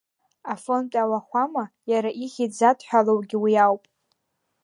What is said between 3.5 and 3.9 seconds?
ауп.